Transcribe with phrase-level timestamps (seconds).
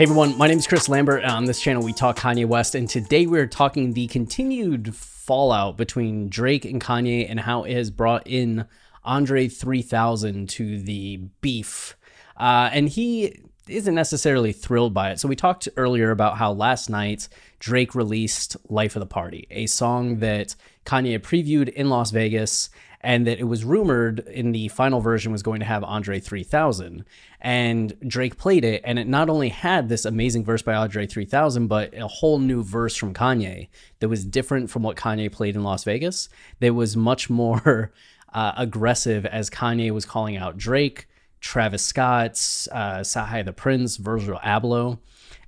[0.00, 1.24] Hey everyone, my name is Chris Lambert.
[1.24, 6.30] On this channel, we talk Kanye West, and today we're talking the continued fallout between
[6.30, 8.64] Drake and Kanye and how it has brought in
[9.04, 11.98] Andre 3000 to the beef.
[12.38, 15.20] Uh, and he isn't necessarily thrilled by it.
[15.20, 17.28] So we talked earlier about how last night
[17.58, 20.56] Drake released Life of the Party, a song that
[20.86, 22.70] Kanye previewed in Las Vegas
[23.02, 27.04] and that it was rumored in the final version was going to have Andre 3000.
[27.40, 31.66] And Drake played it, and it not only had this amazing verse by Andre 3000,
[31.66, 33.68] but a whole new verse from Kanye
[34.00, 36.28] that was different from what Kanye played in Las Vegas.
[36.60, 37.92] That was much more
[38.34, 41.08] uh, aggressive as Kanye was calling out Drake,
[41.40, 42.32] Travis Scott,
[42.70, 44.98] uh, Sahai the Prince, Virgil Abloh.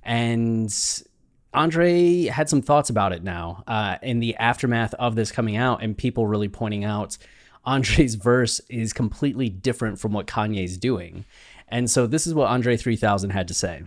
[0.01, 0.73] And
[1.53, 5.83] Andre had some thoughts about it now uh, in the aftermath of this coming out,
[5.83, 7.17] and people really pointing out
[7.65, 11.25] Andre's verse is completely different from what Kanye's doing.
[11.67, 13.83] And so this is what Andre 3000 had to say.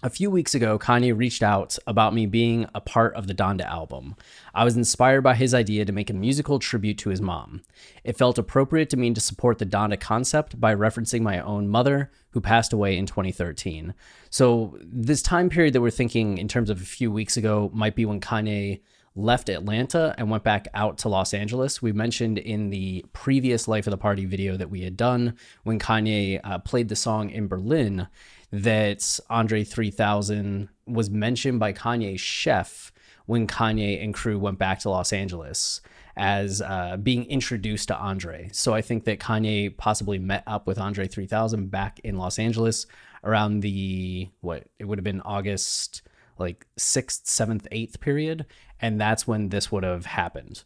[0.00, 3.64] A few weeks ago, Kanye reached out about me being a part of the Donda
[3.64, 4.14] album.
[4.54, 7.62] I was inspired by his idea to make a musical tribute to his mom.
[8.04, 12.12] It felt appropriate to me to support the Donda concept by referencing my own mother,
[12.30, 13.92] who passed away in 2013.
[14.30, 17.96] So, this time period that we're thinking in terms of a few weeks ago might
[17.96, 18.78] be when Kanye
[19.18, 21.82] left Atlanta and went back out to Los Angeles.
[21.82, 25.80] We mentioned in the previous Life of the Party video that we had done when
[25.80, 28.06] Kanye uh, played the song in Berlin
[28.52, 32.92] that Andre 3000 was mentioned by Kanye's chef
[33.26, 35.80] when Kanye and crew went back to Los Angeles
[36.16, 38.48] as uh, being introduced to Andre.
[38.52, 42.86] So I think that Kanye possibly met up with Andre 3000 back in Los Angeles
[43.24, 46.02] around the, what, it would have been August
[46.38, 48.46] like sixth, seventh, eighth period.
[48.80, 50.64] And that's when this would have happened.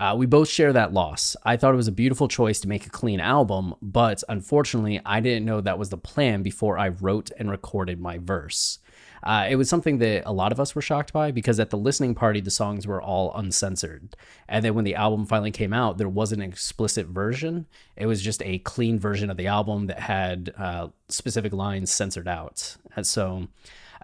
[0.00, 1.34] Uh, we both share that loss.
[1.44, 5.18] I thought it was a beautiful choice to make a clean album, but unfortunately, I
[5.20, 8.78] didn't know that was the plan before I wrote and recorded my verse.
[9.22, 11.76] Uh, it was something that a lot of us were shocked by because at the
[11.78, 14.16] listening party, the songs were all uncensored.
[14.48, 17.66] And then when the album finally came out, there wasn't an explicit version.
[17.96, 22.28] It was just a clean version of the album that had uh, specific lines censored
[22.28, 22.76] out.
[22.96, 23.48] And so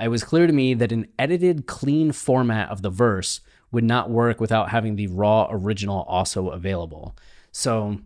[0.01, 4.11] it was clear to me that an edited, clean format of the verse would not
[4.11, 7.17] work without having the raw original also available.
[7.53, 7.99] So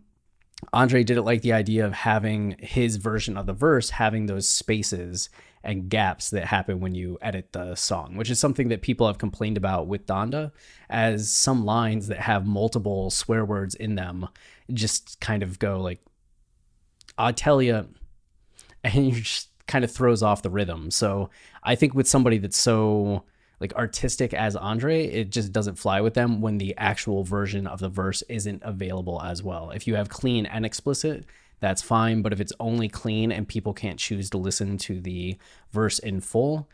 [0.73, 5.29] Andre didn't like the idea of having his version of the verse having those spaces
[5.63, 9.17] and gaps that happen when you edit the song, which is something that people have
[9.17, 10.51] complained about with Donda,
[10.89, 14.27] as some lines that have multiple swear words in them
[14.73, 15.99] just kind of go like,
[17.17, 17.87] I tell you,
[18.83, 20.89] and you just kind of throws off the rhythm.
[20.91, 21.29] So
[21.63, 23.23] I think with somebody that's so
[23.59, 27.79] like artistic as Andre, it just doesn't fly with them when the actual version of
[27.79, 29.71] the verse isn't available as well.
[29.71, 31.25] If you have clean and explicit,
[31.59, 32.21] that's fine.
[32.21, 35.37] But if it's only clean and people can't choose to listen to the
[35.71, 36.69] verse in full,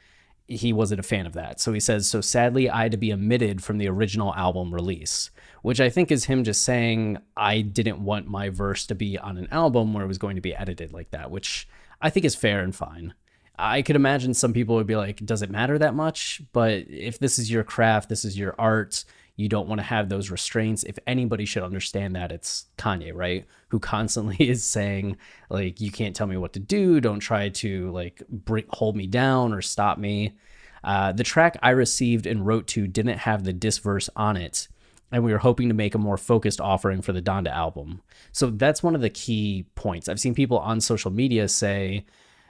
[0.48, 1.60] he wasn't a fan of that.
[1.60, 5.32] So he says, So sadly, I had to be omitted from the original album release,
[5.64, 9.38] which I think is him just saying, I didn't want my verse to be on
[9.38, 11.68] an album where it was going to be edited like that, which
[12.02, 13.14] I think is fair and fine.
[13.58, 16.42] I could imagine some people would be like, does it matter that much?
[16.52, 20.10] But if this is your craft, this is your art, you don't want to have
[20.10, 20.84] those restraints.
[20.84, 23.46] If anybody should understand that, it's Kanye, right?
[23.70, 25.18] Who constantly is saying,
[25.50, 27.02] like, you can't tell me what to do.
[27.02, 30.36] Don't try to, like, bring, hold me down or stop me.
[30.84, 34.68] Uh, the track I received and wrote to didn't have the diss verse on it,
[35.12, 38.02] and we were hoping to make a more focused offering for the Donda album.
[38.32, 40.08] So that's one of the key points.
[40.08, 42.06] I've seen people on social media say,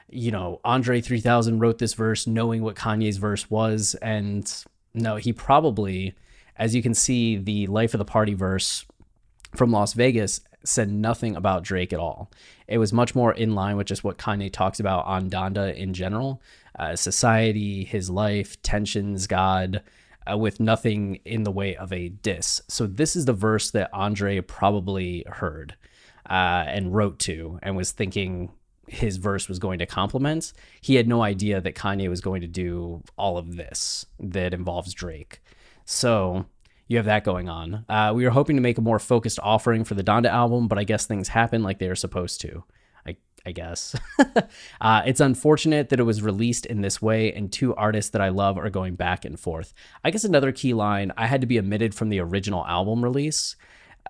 [0.09, 3.95] you know, Andre 3000 wrote this verse knowing what Kanye's verse was.
[4.01, 4.51] And
[4.93, 6.13] no, he probably,
[6.57, 8.85] as you can see, the Life of the Party verse
[9.55, 12.31] from Las Vegas said nothing about Drake at all.
[12.67, 15.93] It was much more in line with just what Kanye talks about on Donda in
[15.93, 16.41] general
[16.77, 19.81] uh, society, his life, tensions, God.
[20.27, 22.59] Uh, with nothing in the way of a diss.
[22.67, 25.75] So, this is the verse that Andre probably heard
[26.27, 28.51] uh, and wrote to and was thinking
[28.87, 30.53] his verse was going to complement.
[30.81, 34.93] He had no idea that Kanye was going to do all of this that involves
[34.93, 35.41] Drake.
[35.85, 36.45] So
[36.87, 37.85] you have that going on.
[37.87, 40.77] Uh, we were hoping to make a more focused offering for the Donda album, but
[40.77, 42.63] I guess things happen like they are supposed to.
[43.07, 43.95] I, I guess.
[44.81, 48.29] uh, it's unfortunate that it was released in this way, and two artists that I
[48.29, 49.73] love are going back and forth.
[50.03, 53.55] I guess another key line I had to be omitted from the original album release.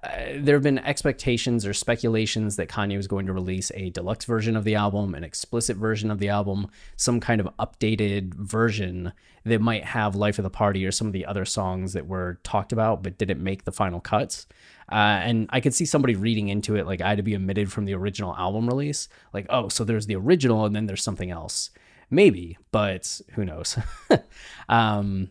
[0.04, 4.56] There have been expectations or speculations that Kanye was going to release a deluxe version
[4.56, 9.14] of the album, an explicit version of the album, some kind of updated version
[9.46, 12.40] that might have Life of the Party or some of the other songs that were
[12.44, 14.48] talked about but didn't make the final cuts.
[14.92, 17.72] Uh, and I could see somebody reading into it like I had to be omitted
[17.72, 19.08] from the original album release.
[19.34, 21.72] Like, oh, so there's the original and then there's something else.
[22.10, 23.78] Maybe, but who knows?
[24.70, 25.30] um,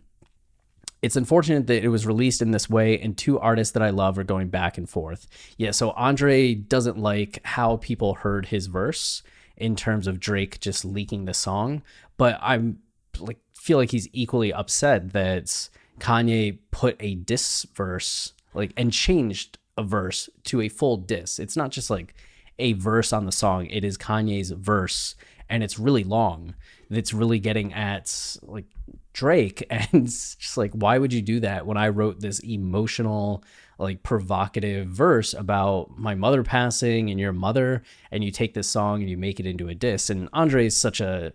[1.04, 4.16] it's unfortunate that it was released in this way, and two artists that I love
[4.16, 5.26] are going back and forth.
[5.58, 9.22] Yeah, so Andre doesn't like how people heard his verse
[9.54, 11.82] in terms of Drake just leaking the song,
[12.16, 12.78] but I'm
[13.18, 15.68] like feel like he's equally upset that
[16.00, 21.38] Kanye put a diss verse like and changed a verse to a full diss.
[21.38, 22.14] It's not just like
[22.58, 25.14] a verse on the song; it is Kanye's verse,
[25.48, 26.54] and it's really long.
[26.90, 28.66] That's really getting at like
[29.12, 29.64] Drake.
[29.70, 33.42] And just like, why would you do that when I wrote this emotional,
[33.78, 39.00] like provocative verse about my mother passing and your mother, and you take this song
[39.00, 40.10] and you make it into a diss?
[40.10, 41.32] And Andre is such a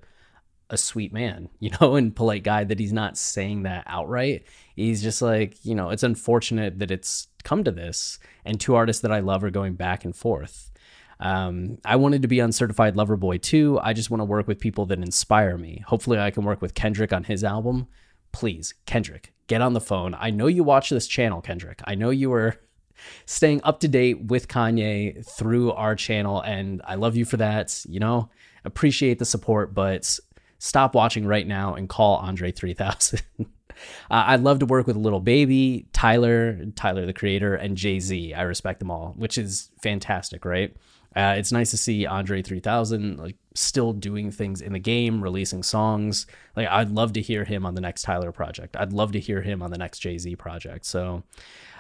[0.72, 4.44] a sweet man, you know, and polite guy that he's not saying that outright.
[4.76, 8.20] He's just like, you know, it's unfortunate that it's come to this.
[8.46, 10.72] And two artists that I love are going back and forth.
[11.20, 13.80] Um, I wanted to be on Certified Lover Boy too.
[13.82, 15.84] I just want to work with people that inspire me.
[15.88, 17.88] Hopefully, I can work with Kendrick on his album.
[18.32, 20.16] Please, Kendrick, get on the phone.
[20.18, 21.82] I know you watch this channel, Kendrick.
[21.86, 22.56] I know you were
[23.26, 27.84] staying up to date with Kanye through our channel, and I love you for that.
[27.88, 28.30] You know,
[28.64, 30.20] appreciate the support, but
[30.60, 33.22] stop watching right now and call Andre 3000.
[33.40, 33.44] uh,
[34.10, 38.34] I'd love to work with Lil Baby, Tyler, Tyler the Creator, and Jay Z.
[38.34, 40.76] I respect them all, which is fantastic, right?
[41.16, 45.64] Uh, it's nice to see Andre 3000 like still doing things in the game, releasing
[45.64, 46.28] songs.
[46.56, 48.76] Like I'd love to hear him on the next Tyler project.
[48.78, 50.86] I'd love to hear him on the next Jay Z project.
[50.86, 51.24] So,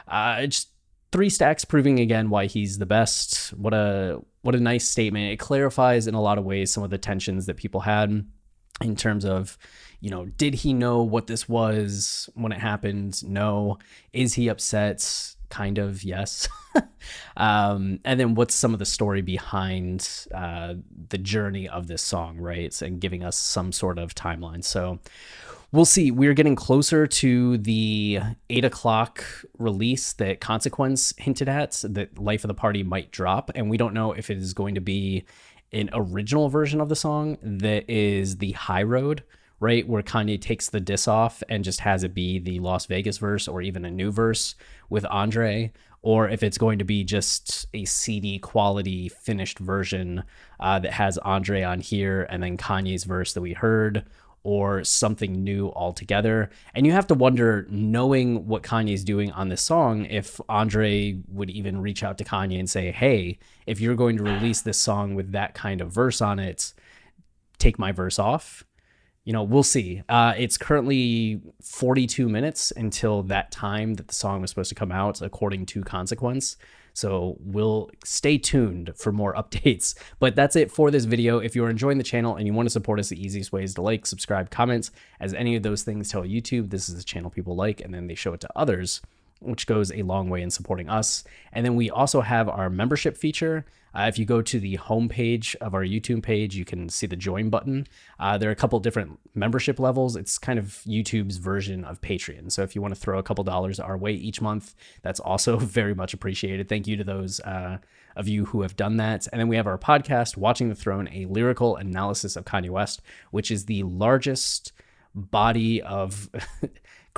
[0.07, 0.69] uh, just
[1.11, 3.49] three stacks proving again why he's the best.
[3.49, 5.31] What a what a nice statement.
[5.31, 8.25] It clarifies in a lot of ways some of the tensions that people had
[8.81, 9.57] in terms of
[9.99, 13.77] you know did he know what this was when it happened no
[14.13, 16.47] is he upset kind of yes.
[17.37, 20.75] Um, and then what's some of the story behind uh,
[21.09, 22.79] the journey of this song right?
[22.81, 24.63] And giving us some sort of timeline.
[24.63, 24.99] So
[25.71, 26.11] we'll see.
[26.11, 28.19] We're getting closer to the
[28.49, 29.23] eight o'clock
[29.57, 33.51] release that consequence hinted at that life of the party might drop.
[33.55, 35.25] And we don't know if it is going to be
[35.71, 39.23] an original version of the song that is the high road
[39.59, 39.87] right?
[39.87, 43.47] Where Kanye takes the diss off and just has it be the Las Vegas verse
[43.47, 44.55] or even a new verse
[44.89, 45.71] with Andre,
[46.01, 50.23] or if it's going to be just a CD quality finished version
[50.59, 54.05] uh, that has Andre on here and then Kanye's verse that we heard,
[54.43, 56.49] or something new altogether.
[56.73, 61.49] And you have to wonder, knowing what Kanye's doing on this song, if Andre would
[61.49, 65.15] even reach out to Kanye and say, hey, if you're going to release this song
[65.15, 66.73] with that kind of verse on it,
[67.57, 68.63] take my verse off
[69.29, 70.01] you know, we'll see.
[70.09, 74.91] Uh, it's currently 42 minutes until that time that the song was supposed to come
[74.91, 76.57] out, according to Consequence.
[76.93, 79.93] So we'll stay tuned for more updates.
[80.17, 81.37] But that's it for this video.
[81.37, 83.75] If you're enjoying the channel and you want to support us, the easiest way is
[83.75, 87.29] to like, subscribe, comments, as any of those things tell YouTube this is a channel
[87.29, 88.99] people like, and then they show it to others
[89.39, 91.23] which goes a long way in supporting us.
[91.51, 93.65] And then we also have our membership feature.
[93.93, 97.15] Uh, if you go to the homepage of our YouTube page, you can see the
[97.15, 97.87] join button.
[98.19, 100.15] Uh, there are a couple different membership levels.
[100.15, 102.51] It's kind of YouTube's version of Patreon.
[102.51, 105.57] So if you want to throw a couple dollars our way each month, that's also
[105.57, 106.69] very much appreciated.
[106.69, 107.79] Thank you to those uh,
[108.15, 109.27] of you who have done that.
[109.31, 113.01] And then we have our podcast, Watching the Throne, a lyrical analysis of Kanye West,
[113.31, 114.71] which is the largest
[115.15, 116.29] body of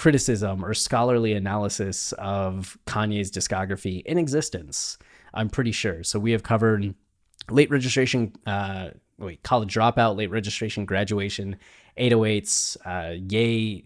[0.01, 4.97] criticism or scholarly analysis of Kanye's discography in existence.
[5.31, 6.03] I'm pretty sure.
[6.03, 6.95] So we have covered
[7.51, 8.89] late registration, uh,
[9.19, 11.55] wait, college dropout, late registration, graduation,
[11.99, 13.85] 808s, uh, Ye,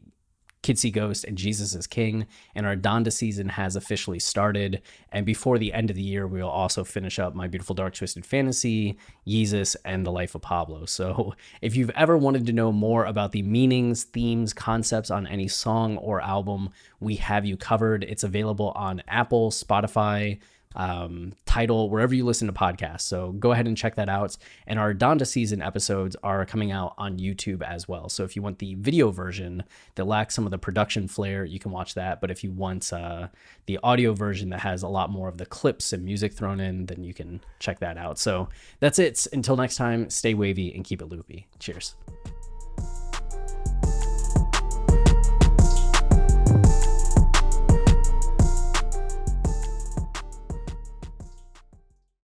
[0.65, 2.25] Kids See Ghost and Jesus is King.
[2.55, 4.81] And our Donda season has officially started.
[5.11, 8.25] And before the end of the year, we'll also finish up My Beautiful Dark Twisted
[8.25, 10.85] Fantasy, Yeezus, and The Life of Pablo.
[10.85, 15.47] So if you've ever wanted to know more about the meanings, themes, concepts on any
[15.47, 18.03] song or album, we have you covered.
[18.03, 20.39] It's available on Apple, Spotify,
[20.75, 23.01] um, Tidal wherever you listen to podcasts.
[23.01, 24.37] So go ahead and check that out.
[24.67, 28.09] And our Donda season episodes are coming out on YouTube as well.
[28.09, 29.63] So if you want the video version
[29.95, 32.21] that lacks some of the production flair, you can watch that.
[32.21, 33.27] But if you want uh,
[33.65, 36.85] the audio version that has a lot more of the clips and music thrown in,
[36.85, 38.19] then you can check that out.
[38.19, 39.27] So that's it.
[39.31, 41.47] Until next time, stay wavy and keep it loopy.
[41.59, 41.95] Cheers.